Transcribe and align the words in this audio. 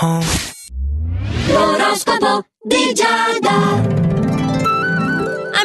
home. 0.00 0.24
L'oroscopo 1.48 2.44
di 2.62 2.92
Giada. 2.94 4.17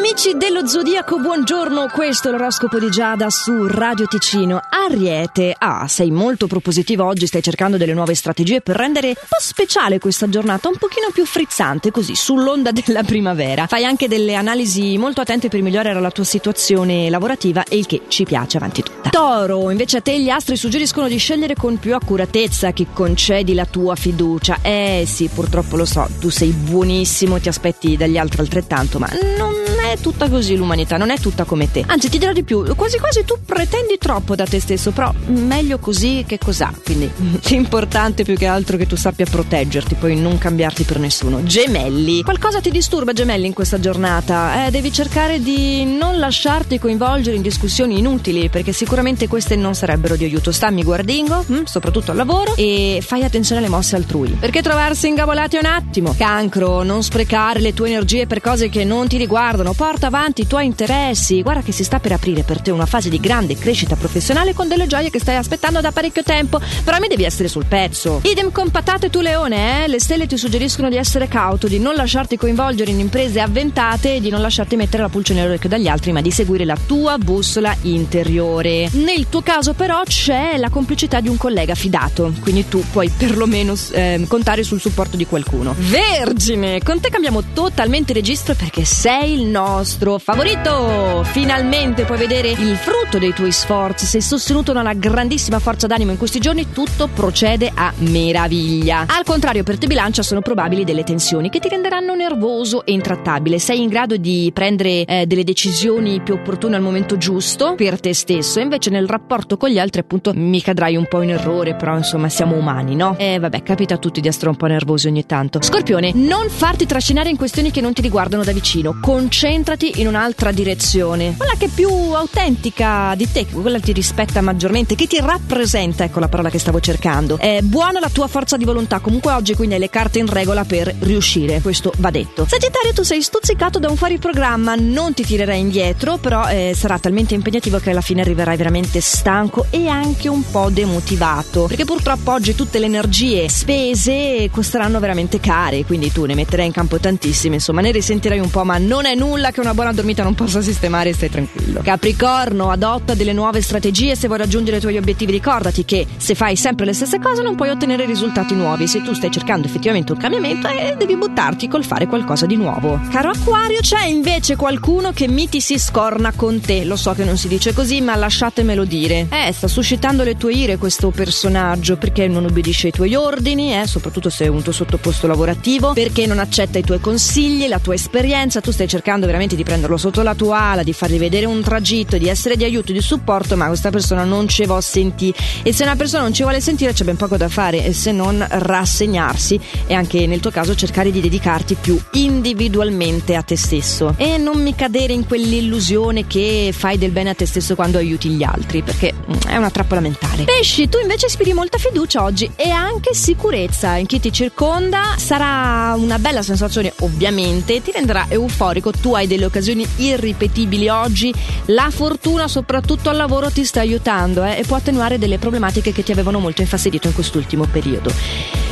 Amici 0.05 0.35
dello 0.35 0.67
Zodiaco, 0.67 1.17
buongiorno, 1.17 1.87
questo 1.87 2.27
è 2.27 2.31
l'oroscopo 2.31 2.77
di 2.77 2.89
Giada 2.89 3.29
su 3.29 3.67
Radio 3.67 4.05
Ticino. 4.05 4.59
Ariete, 4.69 5.55
ah, 5.57 5.87
sei 5.87 6.11
molto 6.11 6.45
propositivo 6.45 7.05
oggi, 7.05 7.25
stai 7.25 7.41
cercando 7.41 7.77
delle 7.77 7.93
nuove 7.93 8.13
strategie 8.13 8.59
per 8.59 8.75
rendere 8.75 9.07
un 9.07 9.13
po' 9.15 9.37
speciale 9.39 9.99
questa 9.99 10.27
giornata, 10.27 10.67
un 10.67 10.75
pochino 10.75 11.07
più 11.13 11.25
frizzante, 11.25 11.89
così, 11.89 12.15
sull'onda 12.15 12.71
della 12.71 13.03
primavera. 13.03 13.65
Fai 13.65 13.85
anche 13.85 14.09
delle 14.09 14.35
analisi 14.35 14.97
molto 14.97 15.21
attente 15.21 15.47
per 15.47 15.61
migliorare 15.61 16.01
la 16.01 16.11
tua 16.11 16.25
situazione 16.25 17.09
lavorativa 17.09 17.63
e 17.63 17.77
il 17.77 17.85
che 17.85 18.01
ci 18.09 18.25
piace 18.25 18.57
avanti 18.57 18.83
tutta. 18.83 19.09
Toro, 19.09 19.71
invece 19.71 19.97
a 19.97 20.01
te 20.01 20.19
gli 20.19 20.29
astri 20.29 20.57
suggeriscono 20.57 21.07
di 21.07 21.17
scegliere 21.17 21.55
con 21.55 21.79
più 21.79 21.95
accuratezza 21.95 22.71
chi 22.71 22.87
concedi 22.91 23.53
la 23.53 23.65
tua 23.65 23.95
fiducia. 23.95 24.57
Eh 24.63 25.05
sì, 25.07 25.29
purtroppo 25.33 25.77
lo 25.77 25.85
so, 25.85 26.09
tu 26.19 26.29
sei 26.29 26.49
buonissimo, 26.49 27.39
ti 27.39 27.47
aspetti 27.47 27.95
dagli 27.95 28.17
altri 28.17 28.41
altrettanto, 28.41 28.99
ma 28.99 29.07
non 29.37 29.52
tutta 29.99 30.29
così 30.29 30.55
l'umanità, 30.55 30.97
non 30.97 31.09
è 31.09 31.17
tutta 31.17 31.43
come 31.43 31.71
te. 31.71 31.83
Anzi, 31.85 32.09
ti 32.09 32.17
dirò 32.17 32.31
di 32.31 32.43
più, 32.43 32.63
quasi 32.75 32.97
quasi 32.99 33.23
tu 33.25 33.35
pretendi 33.45 33.97
troppo 33.97 34.35
da 34.35 34.45
te 34.45 34.59
stesso, 34.59 34.91
però 34.91 35.13
meglio 35.27 35.79
così 35.79 36.23
che 36.27 36.37
cos'ha. 36.37 36.73
Quindi 36.83 37.09
l'importante 37.49 38.23
più 38.23 38.35
che 38.35 38.45
altro 38.45 38.77
che 38.77 38.87
tu 38.87 38.95
sappia 38.95 39.25
proteggerti, 39.25 39.95
poi 39.95 40.15
non 40.15 40.37
cambiarti 40.37 40.83
per 40.83 40.99
nessuno. 40.99 41.43
Gemelli. 41.43 42.23
Qualcosa 42.23 42.61
ti 42.61 42.71
disturba, 42.71 43.13
gemelli, 43.13 43.47
in 43.47 43.53
questa 43.53 43.79
giornata? 43.79 44.65
Eh, 44.65 44.71
devi 44.71 44.91
cercare 44.91 45.41
di 45.41 45.83
non 45.85 46.17
lasciarti 46.17 46.79
coinvolgere 46.79 47.35
in 47.35 47.41
discussioni 47.41 47.99
inutili, 47.99 48.49
perché 48.49 48.71
sicuramente 48.71 49.27
queste 49.27 49.55
non 49.55 49.75
sarebbero 49.75 50.15
di 50.15 50.23
aiuto. 50.23 50.51
Stammi 50.51 50.83
guardingo, 50.83 51.43
hm, 51.45 51.63
soprattutto 51.63 52.11
al 52.11 52.17
lavoro, 52.17 52.55
e 52.55 52.99
fai 53.01 53.23
attenzione 53.23 53.61
alle 53.61 53.69
mosse 53.69 53.95
altrui. 53.95 54.35
Perché 54.39 54.61
trovarsi 54.61 55.07
ingavolati 55.07 55.57
un 55.57 55.65
attimo. 55.65 56.13
Cancro, 56.17 56.83
non 56.83 57.03
sprecare 57.03 57.59
le 57.59 57.73
tue 57.73 57.89
energie 57.89 58.27
per 58.27 58.41
cose 58.41 58.69
che 58.69 58.83
non 58.83 59.07
ti 59.07 59.17
riguardano 59.17 59.73
porta 59.83 60.07
avanti 60.07 60.43
i 60.43 60.47
tuoi 60.47 60.65
interessi. 60.65 61.41
Guarda 61.41 61.61
che 61.61 61.73
si 61.73 61.83
sta 61.83 61.99
per 61.99 62.13
aprire 62.13 62.43
per 62.43 62.61
te 62.61 62.71
una 62.71 62.85
fase 62.85 63.09
di 63.09 63.19
grande 63.19 63.57
crescita 63.57 63.97
professionale 63.97 64.53
con 64.53 64.69
delle 64.69 64.87
gioie 64.87 65.09
che 65.09 65.19
stai 65.19 65.35
aspettando 65.35 65.81
da 65.81 65.91
parecchio 65.91 66.23
tempo. 66.23 66.57
Però 66.85 66.97
mi 66.99 67.09
devi 67.09 67.25
essere 67.25 67.49
sul 67.49 67.65
pezzo. 67.65 68.21
Idem 68.23 68.53
con 68.53 68.71
patate 68.71 69.09
tu 69.09 69.19
leone, 69.19 69.83
eh? 69.83 69.87
Le 69.89 69.99
stelle 69.99 70.25
ti 70.25 70.37
suggeriscono 70.37 70.87
di 70.87 70.95
essere 70.95 71.27
cauto, 71.27 71.67
di 71.67 71.79
non 71.79 71.95
lasciarti 71.95 72.37
coinvolgere 72.37 72.91
in 72.91 72.99
imprese 72.99 73.41
avventate 73.41 74.15
e 74.15 74.21
di 74.21 74.29
non 74.29 74.39
lasciarti 74.39 74.77
mettere 74.77 75.03
la 75.03 75.09
pulce 75.09 75.33
nell'orecchio 75.33 75.67
dagli 75.67 75.89
altri, 75.89 76.13
ma 76.13 76.21
di 76.21 76.31
seguire 76.31 76.63
la 76.63 76.77
tua 76.87 77.17
bussola 77.17 77.75
interiore. 77.81 78.87
Nel 78.93 79.27
tuo 79.27 79.41
caso, 79.41 79.73
però, 79.73 80.01
c'è 80.05 80.55
la 80.55 80.69
complicità 80.69 81.19
di 81.19 81.27
un 81.27 81.35
collega 81.35 81.75
fidato, 81.75 82.31
quindi 82.39 82.69
tu 82.69 82.81
puoi 82.89 83.09
perlomeno 83.09 83.75
eh, 83.91 84.23
contare 84.29 84.63
sul 84.63 84.79
supporto 84.79 85.17
di 85.17 85.25
qualcuno. 85.25 85.75
Vergine, 85.77 86.81
con 86.81 87.01
te 87.01 87.09
cambiamo 87.09 87.43
totalmente 87.51 88.13
registro 88.13 88.53
perché 88.55 88.85
sei 88.85 89.33
il 89.33 89.47
nostro 89.75 90.19
favorito. 90.19 91.23
Finalmente 91.23 92.03
puoi 92.03 92.19
vedere 92.19 92.49
il 92.49 92.75
frutto 92.75 93.17
dei 93.17 93.33
tuoi 93.33 93.51
sforzi. 93.51 94.05
Sei 94.05 94.21
sostenuto 94.21 94.71
da 94.71 94.81
una 94.81 94.93
grandissima 94.93 95.57
forza 95.57 95.87
d'animo 95.87 96.11
in 96.11 96.17
questi 96.17 96.39
giorni, 96.39 96.71
tutto 96.71 97.07
procede 97.07 97.71
a 97.73 97.91
meraviglia. 97.97 99.05
Al 99.07 99.23
contrario, 99.25 99.63
per 99.63 99.79
te 99.79 99.87
bilancia 99.87 100.21
sono 100.21 100.41
probabili 100.41 100.83
delle 100.83 101.03
tensioni 101.03 101.49
che 101.49 101.59
ti 101.59 101.69
renderanno 101.69 102.13
nervoso 102.13 102.85
e 102.85 102.91
intrattabile. 102.91 103.57
Sei 103.57 103.81
in 103.81 103.89
grado 103.89 104.15
di 104.15 104.51
prendere 104.53 105.05
eh, 105.05 105.25
delle 105.25 105.43
decisioni 105.43 106.21
più 106.21 106.35
opportune 106.35 106.75
al 106.75 106.81
momento 106.83 107.17
giusto 107.17 107.73
per 107.75 107.99
te 107.99 108.13
stesso, 108.13 108.59
e 108.59 108.61
invece 108.61 108.91
nel 108.91 109.07
rapporto 109.07 109.57
con 109.57 109.69
gli 109.69 109.79
altri, 109.79 110.01
appunto, 110.01 110.33
mi 110.35 110.61
cadrai 110.61 110.95
un 110.95 111.07
po' 111.07 111.23
in 111.23 111.31
errore, 111.31 111.75
però 111.75 111.97
insomma 111.97 112.29
siamo 112.29 112.55
umani, 112.55 112.95
no? 112.95 113.15
E 113.17 113.33
eh, 113.33 113.39
vabbè, 113.39 113.63
capita 113.63 113.95
a 113.95 113.97
tutti 113.97 114.21
di 114.21 114.27
essere 114.27 114.49
un 114.49 114.55
po' 114.55 114.67
nervosi 114.67 115.07
ogni 115.07 115.25
tanto. 115.25 115.59
Scorpione, 115.61 116.11
non 116.13 116.49
farti 116.49 116.85
trascinare 116.85 117.29
in 117.29 117.37
questioni 117.37 117.71
che 117.71 117.81
non 117.81 117.93
ti 117.93 118.03
riguardano 118.03 118.43
da 118.43 118.51
vicino. 118.51 118.99
Concentrati 119.01 119.62
in 119.95 120.07
un'altra 120.07 120.51
direzione. 120.51 121.35
Quella 121.37 121.53
che 121.57 121.65
è 121.65 121.69
più 121.69 121.89
autentica 121.89 123.13
di 123.15 123.31
te, 123.31 123.45
quella 123.47 123.77
che 123.77 123.85
ti 123.85 123.93
rispetta 123.93 124.41
maggiormente, 124.41 124.95
che 124.95 125.07
ti 125.07 125.19
rappresenta, 125.19 126.03
ecco 126.03 126.19
la 126.19 126.27
parola 126.27 126.49
che 126.49 126.59
stavo 126.59 126.79
cercando. 126.79 127.37
È 127.37 127.61
buona 127.61 127.99
la 127.99 128.09
tua 128.09 128.27
forza 128.27 128.57
di 128.57 128.65
volontà, 128.65 128.99
comunque 128.99 129.31
oggi 129.31 129.55
quindi 129.55 129.75
hai 129.75 129.79
le 129.79 129.89
carte 129.89 130.19
in 130.19 130.27
regola 130.27 130.63
per 130.65 130.93
riuscire, 130.99 131.61
questo 131.61 131.91
va 131.97 132.11
detto. 132.11 132.45
Sagittario, 132.47 132.93
tu 132.93 133.03
sei 133.03 133.21
stuzzicato 133.21 133.79
da 133.79 133.89
un 133.89 133.95
fuori 133.95 134.17
programma, 134.17 134.75
non 134.75 135.13
ti 135.13 135.23
tirerai 135.23 135.59
indietro, 135.59 136.17
però 136.17 136.47
eh, 136.47 136.73
sarà 136.75 136.99
talmente 136.99 137.33
impegnativo 137.33 137.79
che 137.79 137.91
alla 137.91 138.01
fine 138.01 138.21
arriverai 138.21 138.57
veramente 138.57 139.01
stanco 139.01 139.67
e 139.69 139.87
anche 139.87 140.27
un 140.27 140.43
po' 140.49 140.69
demotivato, 140.69 141.65
perché 141.67 141.85
purtroppo 141.85 142.31
oggi 142.31 142.53
tutte 142.55 142.79
le 142.79 142.85
energie 142.85 143.49
spese 143.49 144.49
costeranno 144.51 144.99
veramente 144.99 145.39
care, 145.39 145.83
quindi 145.85 146.11
tu 146.11 146.25
ne 146.25 146.35
metterai 146.35 146.65
in 146.65 146.71
campo 146.71 146.99
tantissime, 146.99 147.55
insomma 147.55 147.81
ne 147.81 147.91
risentirai 147.91 148.39
un 148.39 148.49
po', 148.49 148.63
ma 148.63 148.77
non 148.77 149.05
è 149.05 149.15
nulla 149.15 149.42
che 149.51 149.59
una 149.59 149.73
buona 149.73 149.93
dormita 149.93 150.23
non 150.23 150.35
possa 150.35 150.61
sistemare 150.61 151.13
stai 151.13 151.29
tranquillo. 151.29 151.81
Capricorno, 151.81 152.69
adotta 152.69 153.13
delle 153.13 153.33
nuove 153.33 153.61
strategie 153.61 154.15
se 154.15 154.27
vuoi 154.27 154.39
raggiungere 154.39 154.77
i 154.77 154.79
tuoi 154.79 154.97
obiettivi, 154.97 155.31
ricordati 155.31 155.85
che 155.85 156.05
se 156.17 156.35
fai 156.35 156.55
sempre 156.55 156.85
le 156.85 156.93
stesse 156.93 157.19
cose 157.19 157.41
non 157.41 157.55
puoi 157.55 157.69
ottenere 157.69 158.05
risultati 158.05 158.55
nuovi, 158.55 158.87
se 158.87 159.01
tu 159.01 159.13
stai 159.13 159.31
cercando 159.31 159.67
effettivamente 159.67 160.11
un 160.11 160.17
cambiamento 160.17 160.67
eh, 160.67 160.95
devi 160.97 161.15
buttarti 161.15 161.67
col 161.67 161.83
fare 161.83 162.07
qualcosa 162.07 162.45
di 162.45 162.55
nuovo. 162.55 162.99
Caro 163.09 163.29
Acquario, 163.29 163.79
c'è 163.81 164.05
invece 164.05 164.55
qualcuno 164.55 165.11
che 165.11 165.27
miti 165.27 165.61
si 165.61 165.77
scorna 165.77 166.31
con 166.35 166.59
te, 166.59 166.85
lo 166.85 166.95
so 166.95 167.13
che 167.13 167.23
non 167.23 167.37
si 167.37 167.47
dice 167.47 167.73
così, 167.73 168.01
ma 168.01 168.15
lasciatemelo 168.15 168.85
dire. 168.85 169.27
Eh, 169.29 169.51
sta 169.51 169.67
suscitando 169.67 170.23
le 170.23 170.35
tue 170.35 170.53
ire 170.53 170.77
questo 170.77 171.09
personaggio 171.09 171.97
perché 171.97 172.27
non 172.27 172.45
obbedisce 172.45 172.87
ai 172.87 172.93
tuoi 172.93 173.15
ordini, 173.15 173.79
eh, 173.79 173.87
soprattutto 173.87 174.29
se 174.29 174.45
è 174.45 174.47
un 174.47 174.61
tuo 174.61 174.71
sottoposto 174.71 175.27
lavorativo, 175.27 175.93
perché 175.93 176.25
non 176.25 176.39
accetta 176.39 176.77
i 176.77 176.83
tuoi 176.83 176.99
consigli, 176.99 177.67
la 177.67 177.79
tua 177.79 177.93
esperienza, 177.93 178.61
tu 178.61 178.71
stai 178.71 178.87
cercando 178.87 179.25
veramente 179.33 179.55
di 179.55 179.63
prenderlo 179.63 179.97
sotto 179.97 180.21
la 180.21 180.35
tua 180.35 180.59
ala, 180.59 180.83
di 180.83 180.93
fargli 180.93 181.17
vedere 181.17 181.47
un 181.47 181.61
tragitto, 181.61 182.19
di 182.19 182.29
essere 182.29 182.55
di 182.55 182.63
aiuto, 182.63 182.91
di 182.91 183.01
supporto, 183.01 183.57
ma 183.57 183.65
questa 183.65 183.89
persona 183.89 184.23
non 184.23 184.47
ci 184.47 184.63
vuole 184.65 184.83
sentire. 184.83 185.35
E 185.63 185.73
se 185.73 185.81
una 185.81 185.95
persona 185.95 186.21
non 186.21 186.33
ci 186.33 186.43
vuole 186.43 186.61
sentire 186.61 186.93
c'è 186.93 187.03
ben 187.03 187.15
poco 187.15 187.35
da 187.35 187.49
fare, 187.49 187.93
se 187.93 188.11
non 188.11 188.45
rassegnarsi 188.47 189.59
e 189.87 189.95
anche 189.95 190.27
nel 190.27 190.39
tuo 190.39 190.51
caso 190.51 190.75
cercare 190.75 191.09
di 191.09 191.19
dedicarti 191.19 191.73
più 191.73 191.99
individualmente 192.11 193.33
a 193.33 193.41
te 193.41 193.57
stesso. 193.57 194.13
E 194.17 194.37
non 194.37 194.61
mi 194.61 194.75
cadere 194.75 195.13
in 195.13 195.25
quell'illusione 195.25 196.27
che 196.27 196.71
fai 196.71 196.99
del 196.99 197.09
bene 197.09 197.31
a 197.31 197.33
te 197.33 197.47
stesso 197.47 197.73
quando 197.73 197.97
aiuti 197.97 198.29
gli 198.29 198.43
altri, 198.43 198.83
perché 198.83 199.13
mm, 199.13 199.49
è 199.49 199.57
una 199.57 199.71
trappola 199.71 199.99
mentale. 199.99 200.43
Pesci, 200.43 200.87
tu 200.89 200.99
invece 200.99 201.25
ispiri 201.25 201.53
molta 201.53 201.79
fiducia 201.79 202.21
oggi 202.21 202.51
e 202.55 202.69
anche 202.69 203.15
sicurezza 203.15 203.95
in 203.95 204.05
chi 204.05 204.19
ti 204.19 204.31
circonda. 204.31 205.15
Sarà 205.17 205.95
una 205.97 206.19
bella 206.19 206.43
sensazione, 206.43 206.93
ovviamente, 206.99 207.81
ti 207.81 207.91
renderà 207.91 208.27
euforico. 208.29 208.91
Tu 208.91 209.15
hai 209.23 209.27
delle 209.27 209.45
occasioni 209.45 209.85
irripetibili 209.97 210.87
oggi. 210.87 211.33
La 211.67 211.89
fortuna, 211.89 212.47
soprattutto 212.47 213.09
al 213.09 213.17
lavoro, 213.17 213.49
ti 213.49 213.65
sta 213.65 213.79
aiutando 213.79 214.43
eh, 214.43 214.59
e 214.59 214.63
può 214.63 214.77
attenuare 214.77 215.17
delle 215.17 215.37
problematiche 215.37 215.91
che 215.91 216.03
ti 216.03 216.11
avevano 216.11 216.39
molto 216.39 216.61
infastidito 216.61 217.07
in 217.07 217.13
quest'ultimo 217.13 217.65
periodo. 217.65 218.11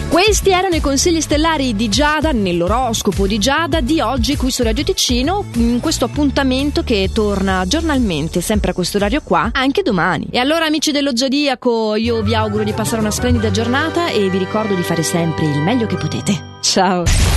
Questi 0.09 0.49
erano 0.49 0.75
i 0.75 0.81
consigli 0.81 1.21
stellari 1.21 1.73
di 1.73 1.87
Giada 1.87 2.33
nell'oroscopo 2.33 3.27
di 3.27 3.37
Giada 3.37 3.79
di 3.79 4.01
oggi 4.01 4.35
qui 4.35 4.51
su 4.51 4.61
Radio 4.61 4.83
Ticino, 4.83 5.45
in 5.53 5.79
questo 5.79 6.03
appuntamento 6.03 6.83
che 6.83 7.09
torna 7.13 7.63
giornalmente, 7.65 8.41
sempre 8.41 8.71
a 8.71 8.73
questo 8.73 8.97
orario 8.97 9.21
qua, 9.23 9.51
anche 9.53 9.83
domani. 9.83 10.27
E 10.29 10.37
allora 10.37 10.65
amici 10.65 10.91
dello 10.91 11.15
Zodiaco, 11.15 11.95
io 11.95 12.21
vi 12.23 12.35
auguro 12.35 12.65
di 12.65 12.73
passare 12.73 12.99
una 12.99 13.11
splendida 13.11 13.51
giornata 13.51 14.09
e 14.09 14.29
vi 14.29 14.37
ricordo 14.37 14.73
di 14.73 14.83
fare 14.83 15.01
sempre 15.01 15.45
il 15.45 15.59
meglio 15.59 15.85
che 15.85 15.95
potete. 15.95 16.49
Ciao! 16.59 17.03